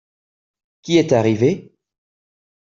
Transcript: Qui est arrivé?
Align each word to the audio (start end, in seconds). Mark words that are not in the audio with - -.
Qui 0.81 0.97
est 0.97 1.11
arrivé? 1.13 1.75